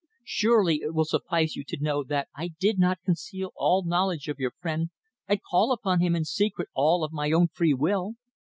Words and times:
Surely 0.25 0.77
it 0.81 0.95
will 0.95 1.05
suffice 1.05 1.55
you 1.55 1.63
to 1.63 1.77
know 1.79 2.03
that 2.03 2.27
I 2.35 2.49
did 2.59 2.79
not 2.79 3.03
conceal 3.05 3.53
all 3.55 3.85
knowledge 3.85 4.27
of 4.29 4.39
your 4.39 4.49
friend 4.59 4.89
and 5.27 5.39
call 5.43 5.71
upon 5.71 5.99
him 5.99 6.15
in 6.15 6.25
secret 6.25 6.69
all 6.73 7.03
of 7.03 7.13
my 7.13 7.31
own 7.31 7.49
free 7.49 7.75
will. 7.75 8.15